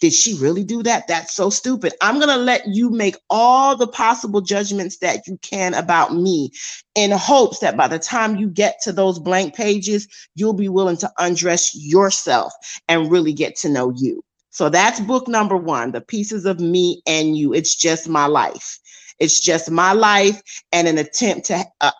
did 0.00 0.14
she 0.14 0.34
really 0.38 0.64
do 0.64 0.82
that? 0.84 1.08
That's 1.08 1.34
so 1.34 1.50
stupid. 1.50 1.94
I'm 2.02 2.16
going 2.16 2.30
to 2.30 2.36
let 2.36 2.66
you 2.68 2.90
make 2.90 3.16
all 3.30 3.76
the 3.76 3.88
possible 3.88 4.42
judgments 4.42 4.98
that 4.98 5.26
you 5.28 5.38
can 5.42 5.74
about 5.74 6.14
me 6.14 6.52
in 6.96 7.12
hopes 7.12 7.60
that 7.60 7.78
by 7.78 7.88
the 7.88 8.00
time 8.00 8.38
you 8.38 8.48
get 8.50 8.80
to 8.84 8.92
those 8.92 9.20
blank 9.20 9.56
pages, 9.56 10.08
you'll 10.36 10.54
be 10.54 10.70
willing 10.70 10.98
to 10.98 11.12
undress 11.18 11.72
yourself 11.76 12.52
and 12.88 13.12
really 13.12 13.34
get 13.34 13.56
to 13.58 13.70
know 13.70 13.92
you. 13.96 14.22
So 14.50 14.70
that's 14.70 15.00
book 15.00 15.28
number 15.28 15.58
one 15.58 15.92
The 15.92 16.02
Pieces 16.02 16.46
of 16.46 16.60
Me 16.60 17.02
and 17.06 17.38
You. 17.38 17.54
It's 17.54 17.76
just 17.76 18.08
my 18.08 18.26
life. 18.26 18.79
It's 19.20 19.40
just 19.40 19.70
my 19.70 19.92
life 19.92 20.40
and 20.72 20.88
an 20.88 20.98
attempt 20.98 21.46
to 21.46 21.64
uh, 21.80 21.92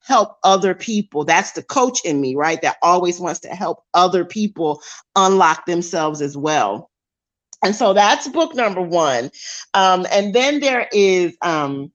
help 0.00 0.36
other 0.42 0.74
people. 0.74 1.24
That's 1.24 1.52
the 1.52 1.62
coach 1.62 2.00
in 2.04 2.20
me, 2.20 2.34
right? 2.34 2.60
That 2.62 2.76
always 2.82 3.20
wants 3.20 3.40
to 3.40 3.48
help 3.48 3.84
other 3.94 4.24
people 4.24 4.82
unlock 5.14 5.66
themselves 5.66 6.20
as 6.20 6.36
well. 6.36 6.90
And 7.64 7.74
so 7.74 7.94
that's 7.94 8.28
book 8.28 8.54
number 8.54 8.82
one. 8.82 9.30
Um, 9.72 10.06
and 10.10 10.34
then 10.34 10.60
there 10.60 10.88
is 10.92 11.36
um, 11.40 11.92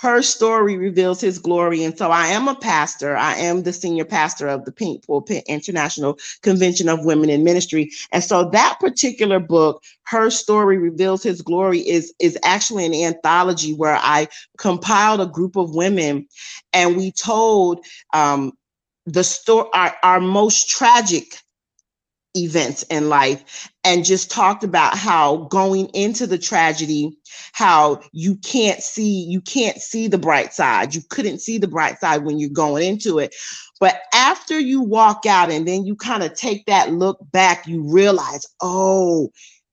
her 0.00 0.22
story 0.22 0.78
reveals 0.78 1.20
his 1.20 1.38
glory. 1.38 1.84
And 1.84 1.96
so 1.96 2.10
I 2.10 2.28
am 2.28 2.48
a 2.48 2.54
pastor. 2.54 3.16
I 3.16 3.34
am 3.34 3.62
the 3.62 3.72
senior 3.72 4.06
pastor 4.06 4.48
of 4.48 4.64
the 4.64 4.72
Pink 4.72 5.06
Pulpit 5.06 5.44
International 5.46 6.18
Convention 6.42 6.88
of 6.88 7.04
Women 7.04 7.28
in 7.28 7.44
Ministry. 7.44 7.90
And 8.10 8.24
so 8.24 8.48
that 8.48 8.78
particular 8.80 9.38
book, 9.38 9.82
Her 10.04 10.30
Story 10.30 10.78
Reveals 10.78 11.22
His 11.22 11.42
Glory, 11.42 11.80
is, 11.80 12.14
is 12.18 12.38
actually 12.42 12.86
an 12.86 12.94
anthology 12.94 13.74
where 13.74 13.98
I 14.00 14.28
compiled 14.56 15.20
a 15.20 15.26
group 15.26 15.56
of 15.56 15.74
women 15.74 16.26
and 16.72 16.96
we 16.96 17.12
told 17.12 17.84
um, 18.14 18.52
the 19.04 19.22
story, 19.22 19.68
our, 19.74 19.94
our 20.02 20.20
most 20.20 20.70
tragic 20.70 21.36
events 22.36 22.84
in 22.84 23.08
life 23.08 23.70
and 23.82 24.04
just 24.04 24.30
talked 24.30 24.62
about 24.62 24.96
how 24.96 25.48
going 25.50 25.86
into 25.88 26.26
the 26.26 26.38
tragedy 26.38 27.16
how 27.52 28.00
you 28.12 28.36
can't 28.36 28.82
see 28.82 29.24
you 29.24 29.40
can't 29.40 29.78
see 29.78 30.06
the 30.06 30.18
bright 30.18 30.52
side 30.52 30.94
you 30.94 31.00
couldn't 31.10 31.40
see 31.40 31.58
the 31.58 31.66
bright 31.66 31.98
side 31.98 32.24
when 32.24 32.38
you're 32.38 32.48
going 32.50 32.86
into 32.86 33.18
it 33.18 33.34
but 33.80 34.00
after 34.14 34.60
you 34.60 34.80
walk 34.80 35.26
out 35.26 35.50
and 35.50 35.66
then 35.66 35.84
you 35.84 35.96
kind 35.96 36.22
of 36.22 36.32
take 36.34 36.64
that 36.66 36.92
look 36.92 37.18
back 37.32 37.66
you 37.66 37.82
realize 37.82 38.46
oh 38.60 39.28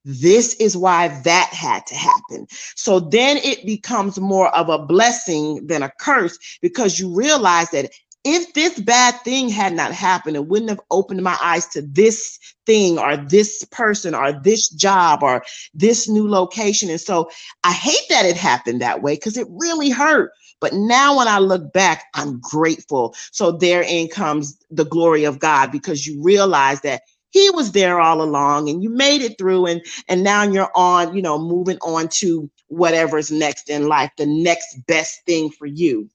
this 0.10 0.54
is 0.54 0.78
why 0.78 1.10
that 1.24 1.50
had 1.52 1.86
to 1.88 1.94
happen. 1.94 2.48
So 2.78 3.02
then 3.02 3.36
it 3.44 3.66
becomes 3.66 4.18
more 4.18 4.48
of 4.56 4.70
a 4.70 4.80
blessing 4.80 5.68
than 5.68 5.84
a 5.84 5.92
curse 6.00 6.40
because 6.62 6.98
you 6.98 7.14
realize 7.14 7.70
that 7.72 7.92
if 8.28 8.54
this 8.54 8.78
bad 8.80 9.16
thing 9.24 9.48
had 9.48 9.74
not 9.74 9.94
happened, 9.94 10.36
it 10.36 10.48
wouldn't 10.48 10.70
have 10.70 10.82
opened 10.92 11.24
my 11.24 11.38
eyes 11.42 11.66
to 11.68 11.82
this 11.82 12.38
thing 12.66 13.00
or 13.00 13.16
this 13.16 13.64
person 13.72 14.14
or 14.14 14.34
this 14.34 14.68
job 14.70 15.24
or 15.24 15.44
this 15.74 16.10
new 16.10 16.30
location. 16.30 16.90
And 16.90 17.00
so 17.00 17.30
I 17.64 17.72
hate 17.72 18.10
that 18.10 18.26
it 18.26 18.36
happened 18.36 18.82
that 18.82 19.02
way 19.02 19.16
because 19.16 19.38
it 19.38 19.48
really 19.50 19.90
hurt. 19.90 20.32
But 20.60 20.74
now 20.74 21.18
when 21.18 21.30
I 21.30 21.40
look 21.40 21.72
back, 21.72 22.06
I'm 22.16 22.40
grateful. 22.42 23.16
So 23.32 23.52
therein 23.52 24.10
comes 24.10 24.58
the 24.70 24.86
glory 24.86 25.24
of 25.24 25.40
God 25.40 25.72
because 25.72 26.06
you 26.06 26.22
realize 26.22 26.82
that 26.82 27.04
he 27.30 27.50
was 27.52 27.72
there 27.72 28.02
all 28.02 28.22
along 28.22 28.70
and 28.70 28.84
you 28.84 28.90
made 28.90 29.22
it 29.22 29.38
through 29.38 29.68
and 29.68 29.82
and 30.08 30.24
now 30.24 30.44
you're 30.44 30.72
on 30.76 31.16
you 31.16 31.22
know 31.22 31.38
moving 31.38 31.78
on 31.82 32.08
to 32.08 32.50
whatever's 32.68 33.32
next 33.32 33.70
in 33.70 33.88
life, 33.88 34.12
the 34.18 34.26
next 34.26 34.86
best 34.88 35.26
thing 35.26 35.50
for 35.50 35.66
you. 35.66 36.10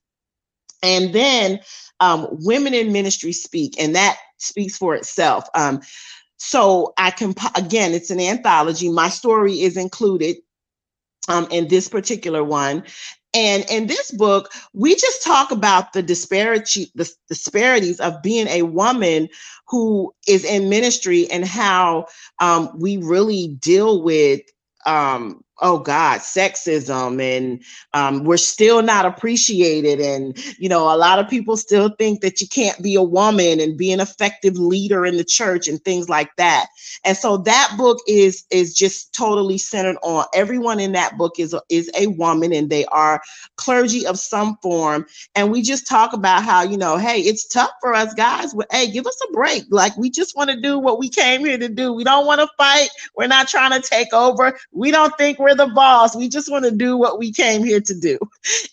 And 0.83 1.13
then 1.13 1.61
um, 1.99 2.27
Women 2.31 2.73
in 2.73 2.91
Ministry 2.91 3.31
Speak, 3.31 3.75
and 3.79 3.95
that 3.95 4.17
speaks 4.37 4.77
for 4.77 4.95
itself. 4.95 5.45
Um, 5.55 5.81
so 6.37 6.93
I 6.97 7.11
can, 7.11 7.33
again, 7.55 7.93
it's 7.93 8.11
an 8.11 8.19
anthology. 8.19 8.89
My 8.89 9.09
story 9.09 9.61
is 9.61 9.77
included 9.77 10.37
um, 11.29 11.47
in 11.51 11.67
this 11.67 11.87
particular 11.87 12.43
one. 12.43 12.83
And 13.33 13.65
in 13.69 13.87
this 13.87 14.11
book, 14.11 14.51
we 14.73 14.95
just 14.95 15.23
talk 15.23 15.51
about 15.51 15.93
the 15.93 16.03
disparity, 16.03 16.91
the 16.95 17.11
disparities 17.29 17.99
of 17.99 18.21
being 18.21 18.47
a 18.47 18.63
woman 18.63 19.29
who 19.67 20.13
is 20.27 20.45
in 20.45 20.69
ministry 20.69 21.29
and 21.31 21.45
how 21.45 22.07
um, 22.39 22.69
we 22.77 22.97
really 22.97 23.47
deal 23.59 24.03
with 24.03 24.41
um, 24.85 25.43
oh 25.61 25.79
God, 25.79 26.19
sexism, 26.21 27.21
and 27.21 27.63
um, 27.93 28.23
we're 28.23 28.37
still 28.37 28.81
not 28.81 29.05
appreciated. 29.05 29.99
And, 29.99 30.37
you 30.59 30.67
know, 30.67 30.93
a 30.93 30.97
lot 30.97 31.19
of 31.19 31.29
people 31.29 31.57
still 31.57 31.89
think 31.97 32.21
that 32.21 32.41
you 32.41 32.47
can't 32.47 32.81
be 32.81 32.95
a 32.95 33.03
woman 33.03 33.59
and 33.59 33.77
be 33.77 33.91
an 33.91 33.99
effective 33.99 34.57
leader 34.57 35.05
in 35.05 35.17
the 35.17 35.23
church 35.23 35.67
and 35.67 35.83
things 35.83 36.09
like 36.09 36.35
that. 36.37 36.67
And 37.05 37.15
so 37.15 37.37
that 37.37 37.75
book 37.77 37.99
is 38.07 38.45
is 38.51 38.73
just 38.73 39.13
totally 39.13 39.57
centered 39.57 39.97
on 40.03 40.25
everyone 40.33 40.79
in 40.79 40.93
that 40.93 41.17
book 41.17 41.39
is 41.39 41.53
a, 41.53 41.61
is 41.69 41.89
a 41.97 42.07
woman 42.07 42.53
and 42.53 42.69
they 42.69 42.85
are 42.85 43.21
clergy 43.57 44.05
of 44.05 44.19
some 44.19 44.57
form. 44.61 45.05
And 45.35 45.51
we 45.51 45.61
just 45.61 45.87
talk 45.87 46.13
about 46.13 46.43
how, 46.43 46.63
you 46.63 46.77
know, 46.77 46.97
hey, 46.97 47.19
it's 47.19 47.47
tough 47.47 47.71
for 47.81 47.93
us 47.93 48.13
guys. 48.13 48.53
Hey, 48.71 48.91
give 48.91 49.05
us 49.05 49.19
a 49.29 49.31
break. 49.31 49.63
Like 49.69 49.95
we 49.97 50.09
just 50.09 50.35
want 50.35 50.49
to 50.49 50.59
do 50.59 50.79
what 50.79 50.99
we 50.99 51.09
came 51.09 51.45
here 51.45 51.57
to 51.57 51.69
do. 51.69 51.93
We 51.93 52.03
don't 52.03 52.25
want 52.25 52.41
to 52.41 52.47
fight. 52.57 52.89
We're 53.15 53.27
not 53.27 53.47
trying 53.47 53.79
to 53.79 53.87
take 53.87 54.13
over. 54.13 54.57
We 54.71 54.91
don't 54.91 55.15
think 55.17 55.39
we're 55.43 55.55
the 55.55 55.67
boss. 55.67 56.15
We 56.15 56.29
just 56.29 56.49
want 56.49 56.65
to 56.65 56.71
do 56.71 56.97
what 56.97 57.19
we 57.19 57.31
came 57.31 57.63
here 57.63 57.81
to 57.81 57.99
do. 57.99 58.17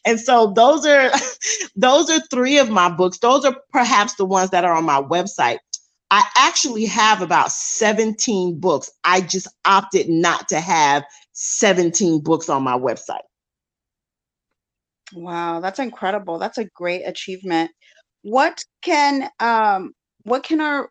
And 0.07 0.19
so 0.19 0.53
those 0.55 0.87
are 0.87 1.11
those 1.77 2.11
are 2.11 2.21
three 2.31 2.59
of 2.59 2.71
my 2.71 2.89
books. 2.89 3.19
Those 3.19 3.45
are 3.45 3.57
perhaps 3.73 4.15
the 4.15 4.25
ones 4.25 4.51
that 4.51 4.65
are 4.65 4.75
on 4.75 4.85
my 4.85 5.03
website. 5.03 5.59
I 6.11 6.25
actually 6.37 6.87
have 6.87 7.23
about 7.23 7.53
17 7.53 8.59
books. 8.59 8.91
I 9.05 9.21
just 9.21 9.47
opted 9.65 10.09
not 10.09 10.49
to 10.49 10.61
have 10.61 11.05
17 11.33 12.21
books 12.23 12.49
on 12.49 12.63
my 12.63 12.77
website. 12.77 13.21
Wow, 15.13 15.61
that's 15.61 15.79
incredible. 15.79 16.39
That's 16.39 16.59
a 16.59 16.65
great 16.65 17.03
achievement. 17.03 17.71
What 18.23 18.65
can 18.83 19.29
um 19.41 19.93
what 20.23 20.43
can 20.43 20.61
our 20.61 20.91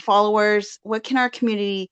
followers, 0.00 0.78
what 0.82 1.04
can 1.04 1.16
our 1.16 1.30
community 1.30 1.90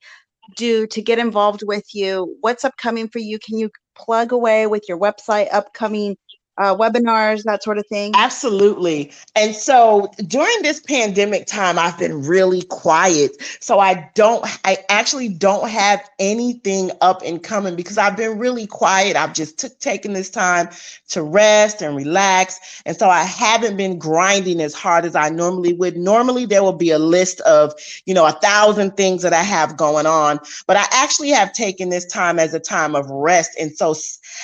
do 0.55 0.87
to 0.89 1.03
get 1.03 1.19
involved 1.19 1.63
with 1.65 1.85
you? 1.95 2.37
What's 2.41 2.65
upcoming 2.65 3.09
for 3.09 3.19
you? 3.19 3.39
Can 3.39 3.59
you 3.59 3.71
plug 3.97 4.33
away 4.33 4.67
with 4.67 4.85
your 4.89 4.99
website, 4.99 5.49
upcoming 5.53 6.17
uh, 6.59 6.75
webinars, 6.77 7.43
that 7.45 7.63
sort 7.63 7.79
of 7.79 7.87
thing? 7.87 8.13
Absolutely. 8.15 9.13
And 9.35 9.55
so 9.55 10.11
during 10.27 10.63
this 10.63 10.81
pandemic 10.81 11.47
time, 11.47 11.79
I've 11.79 11.99
been 11.99 12.23
really 12.23 12.63
quiet. 12.63 13.33
So 13.61 13.79
I 13.79 14.11
don't, 14.15 14.45
I 14.65 14.79
actually 14.89 15.29
don't 15.29 15.69
have 15.69 16.09
anything 16.19 16.91
up 17.01 17.23
and 17.25 17.43
coming 17.43 17.77
because 17.77 17.99
I've 17.99 18.17
been 18.17 18.39
really 18.39 18.67
quiet. 18.67 19.17
I've 19.17 19.35
just 19.35 19.59
took, 19.59 19.79
taken 19.81 20.13
this 20.13 20.31
time 20.31 20.69
to 21.09 21.23
rest 21.23 21.83
and 21.83 21.97
relax. 21.97 22.83
And 22.87 22.97
so 22.97 23.09
I 23.09 23.23
haven't 23.23 23.77
been 23.77 23.99
grinding 23.99 24.61
as 24.61 24.75
hard 24.75 25.05
as 25.05 25.15
I 25.15 25.29
normally 25.29 25.73
would. 25.75 25.97
Normally, 25.97 26.47
there 26.47 26.63
will 26.63 26.73
be 26.73 26.91
a 26.91 26.99
list 26.99 27.41
of, 27.43 27.73
you 28.07 28.15
know, 28.15 28.27
a 28.27 28.33
thousand 28.33 28.97
things 28.97 29.23
that 29.23 29.33
I 29.33 29.43
have 29.43 29.77
going 29.77 30.07
on, 30.07 30.41
but 30.67 30.77
I 30.77 30.85
actually 30.93 31.31
have 31.31 31.53
taken 31.53 31.91
this 31.91 32.07
time 32.07 32.39
as 32.39 32.55
a 32.55 32.61
time 32.61 32.95
of 32.95 33.11
rest. 33.11 33.51
And 33.61 33.77
so 33.77 33.95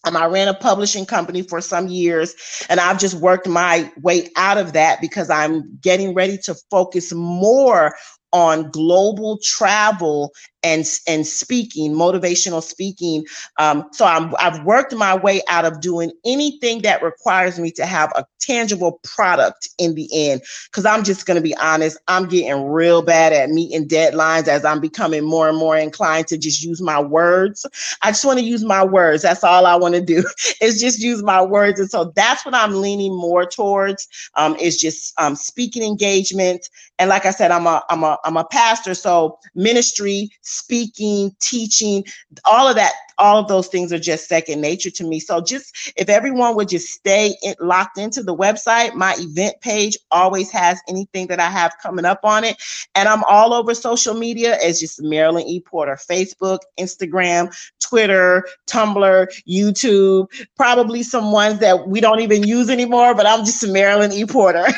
um, 0.04 0.16
I 0.18 0.26
ran 0.26 0.48
a 0.48 0.54
publishing 0.54 1.06
company 1.06 1.42
for 1.42 1.62
some 1.62 1.88
years, 1.88 2.36
and 2.70 2.80
I've 2.80 3.00
just 3.00 3.16
worked 3.16 3.48
my 3.48 3.92
way 4.02 4.30
out 4.36 4.58
of 4.58 4.74
that 4.74 5.02
because 5.02 5.30
I'm 5.30 5.78
getting 5.82 6.14
ready 6.14 6.38
to 6.46 6.56
focus 6.70 7.14
more 7.14 7.96
on 8.34 8.70
global 8.72 9.40
travel 9.42 10.32
and 10.66 10.86
and 11.08 11.28
speaking, 11.28 11.94
motivational 11.94 12.64
speaking. 12.64 13.26
Um, 13.60 13.88
so 13.94 14.06
I'm 14.06 14.34
I've 14.40 14.66
worked 14.66 14.94
my 14.96 15.16
way 15.16 15.42
out 15.48 15.66
of 15.66 15.80
doing 15.80 16.12
anything 16.26 16.82
that 16.82 17.04
requires 17.04 17.60
me 17.60 17.72
to 17.74 17.86
have 17.86 18.12
a 18.16 18.26
tangible 18.42 19.00
product 19.04 19.70
in 19.78 19.96
the 19.96 20.10
end. 20.14 20.42
Because 20.66 20.86
I'm 20.86 21.04
just 21.04 21.28
going 21.28 21.36
to 21.36 21.42
be 21.42 21.56
honest, 21.58 21.98
I'm 22.08 22.28
getting 22.28 22.66
real 22.66 23.04
bad 23.04 23.32
at 23.34 23.50
meeting 23.50 23.88
deadlines 23.88 24.48
as 24.48 24.66
I'm 24.66 24.82
becoming 24.82 25.24
more 25.24 25.48
and 25.48 25.58
more 25.58 25.78
inclined 25.78 26.28
to 26.28 26.38
just 26.38 26.64
use 26.64 26.82
my 26.82 27.00
words. 27.00 27.66
I 28.02 28.12
just 28.12 28.26
want 28.26 28.40
to 28.40 28.46
use 28.46 28.64
my 28.64 28.84
words. 28.84 29.24
That's 29.24 29.44
all 29.44 29.68
I 29.68 29.76
want 29.76 29.96
to 29.96 30.02
do 30.02 30.24
is 30.62 30.82
just 30.82 31.00
use 31.00 31.24
my 31.24 31.42
words. 31.44 31.80
And 31.80 31.90
so 31.90 32.12
that's 32.16 32.46
what 32.46 32.56
I'm 32.56 32.82
leaning 32.82 33.16
more 33.16 33.46
towards. 33.46 34.08
Um, 34.36 34.56
is 34.58 34.78
just 34.80 35.14
um, 35.20 35.36
speaking 35.36 35.84
engagement. 35.84 36.70
And 37.00 37.10
like 37.10 37.26
I 37.26 37.32
said, 37.32 37.52
I'm 37.52 37.68
a 37.68 37.84
I'm 37.90 38.04
a 38.04 38.18
I'm 38.24 38.38
a 38.38 38.46
pastor, 38.46 38.94
so 38.94 39.38
ministry 39.54 40.30
speaking, 40.56 41.36
teaching, 41.40 42.04
all 42.46 42.68
of 42.68 42.76
that, 42.76 42.94
all 43.18 43.38
of 43.38 43.48
those 43.48 43.68
things 43.68 43.94
are 43.94 44.00
just 44.00 44.28
second 44.28 44.62
nature 44.62 44.90
to 44.92 45.04
me. 45.04 45.20
So 45.20 45.42
just 45.42 45.94
if 45.96 46.10
everyone 46.10 46.56
would 46.56 46.70
just 46.70 46.90
stay 46.90 47.36
in, 47.44 47.56
locked 47.60 47.98
into 47.98 48.24
the 48.24 48.36
website, 48.36 48.94
my 48.94 49.16
event 49.18 49.56
page 49.62 49.98
always 50.12 50.52
has 50.52 50.80
anything 50.88 51.28
that 51.28 51.40
I 51.40 51.50
have 51.50 51.76
coming 51.82 52.06
up 52.06 52.20
on 52.24 52.44
it. 52.44 52.58
And 52.94 53.08
I'm 53.08 53.24
all 53.26 53.54
over 53.54 53.74
social 53.74 54.14
media 54.14 54.58
as 54.62 54.80
just 54.80 55.02
Marilyn 55.02 55.48
E. 55.48 55.62
Porter, 55.62 55.98
Facebook, 56.10 56.60
Instagram, 56.80 57.56
Twitter, 57.80 58.48
Tumblr, 58.68 59.28
YouTube, 59.48 60.28
probably 60.56 61.04
some 61.04 61.32
ones 61.32 61.60
that 61.60 61.88
we 61.88 62.02
don't 62.02 62.20
even 62.20 62.44
use 62.44 62.70
anymore, 62.70 63.16
but 63.16 63.26
I'm 63.26 63.46
just 63.46 63.66
Marilyn 63.68 64.12
E. 64.12 64.26
Porter. 64.26 64.66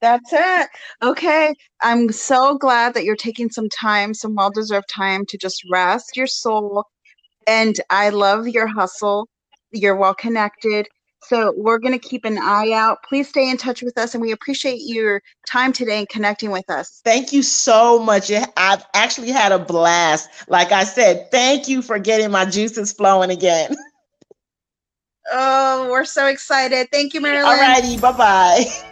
That's 0.00 0.32
it. 0.32 0.68
Okay. 1.02 1.54
I'm 1.82 2.10
so 2.10 2.56
glad 2.56 2.94
that 2.94 3.04
you're 3.04 3.16
taking 3.16 3.50
some 3.50 3.68
time, 3.68 4.14
some 4.14 4.34
well 4.34 4.50
deserved 4.50 4.88
time 4.88 5.26
to 5.26 5.38
just 5.38 5.62
rest 5.70 6.16
your 6.16 6.26
soul. 6.26 6.84
And 7.46 7.76
I 7.90 8.10
love 8.10 8.48
your 8.48 8.66
hustle. 8.66 9.28
You're 9.72 9.96
well 9.96 10.14
connected. 10.14 10.88
So 11.24 11.52
we're 11.56 11.78
going 11.78 11.98
to 11.98 12.08
keep 12.08 12.24
an 12.24 12.38
eye 12.38 12.72
out. 12.72 12.98
Please 13.06 13.28
stay 13.28 13.50
in 13.50 13.58
touch 13.58 13.82
with 13.82 13.98
us, 13.98 14.14
and 14.14 14.22
we 14.22 14.32
appreciate 14.32 14.80
your 14.80 15.20
time 15.46 15.72
today 15.72 15.98
and 15.98 16.08
connecting 16.08 16.50
with 16.50 16.68
us. 16.70 17.02
Thank 17.04 17.32
you 17.32 17.42
so 17.42 17.98
much. 17.98 18.32
I've 18.56 18.84
actually 18.94 19.30
had 19.30 19.52
a 19.52 19.58
blast. 19.58 20.30
Like 20.48 20.72
I 20.72 20.84
said, 20.84 21.30
thank 21.30 21.68
you 21.68 21.82
for 21.82 21.98
getting 21.98 22.30
my 22.30 22.46
juices 22.46 22.92
flowing 22.92 23.30
again. 23.30 23.76
Oh, 25.32 25.88
we're 25.90 26.06
so 26.06 26.26
excited. 26.26 26.88
Thank 26.90 27.14
you, 27.14 27.20
Marilyn. 27.20 27.44
All 27.44 27.60
righty. 27.60 27.96
Bye 27.98 28.12
bye. 28.12 28.64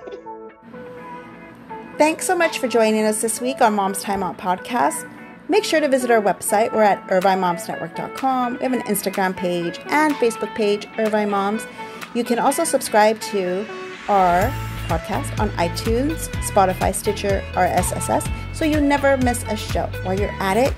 Thanks 1.99 2.29
so 2.29 2.37
much 2.37 2.61
for 2.61 2.69
joining 2.69 3.05
us 3.05 3.21
this 3.21 3.41
week 3.41 3.61
on 3.61 3.75
Mom's 3.75 4.01
Time 4.03 4.23
Out 4.23 4.39
podcast. 4.39 5.11
Make 5.49 5.65
sure 5.65 5.81
to 5.81 5.89
visit 5.89 6.13
our 6.13 6.23
website. 6.23 6.73
We're 6.73 6.85
at 6.85 7.05
irvinemomsnetwork.com. 7.09 8.53
We 8.53 8.63
have 8.63 8.73
an 8.73 8.83
Instagram 8.83 9.37
page 9.37 9.81
and 9.87 10.15
Facebook 10.15 10.55
page, 10.55 10.87
Irvine 10.97 11.29
Moms. 11.29 11.67
You 12.15 12.23
can 12.23 12.39
also 12.39 12.63
subscribe 12.63 13.21
to 13.23 13.67
our 14.09 14.43
podcast 14.87 15.37
on 15.41 15.51
iTunes, 15.57 16.29
Spotify, 16.49 16.95
Stitcher, 16.95 17.43
RSS, 17.55 18.55
so 18.55 18.65
you 18.65 18.81
never 18.81 19.17
miss 19.17 19.43
a 19.49 19.57
show. 19.57 19.91
While 20.05 20.21
you're 20.21 20.31
at 20.39 20.57
it, 20.57 20.73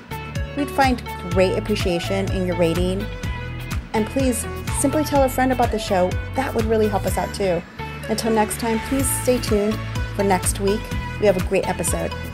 we'd 0.56 0.70
find 0.70 1.02
great 1.32 1.58
appreciation 1.58 2.32
in 2.32 2.46
your 2.46 2.56
rating. 2.56 3.04
And 3.92 4.06
please 4.06 4.46
simply 4.80 5.04
tell 5.04 5.24
a 5.24 5.28
friend 5.28 5.52
about 5.52 5.70
the 5.70 5.78
show. 5.78 6.08
That 6.34 6.54
would 6.54 6.64
really 6.64 6.88
help 6.88 7.04
us 7.04 7.18
out 7.18 7.34
too. 7.34 7.60
Until 8.08 8.32
next 8.32 8.58
time, 8.58 8.78
please 8.88 9.06
stay 9.20 9.38
tuned 9.38 9.78
for 10.16 10.24
next 10.24 10.60
week. 10.60 10.80
We 11.20 11.26
have 11.26 11.36
a 11.36 11.48
great 11.48 11.68
episode. 11.68 12.29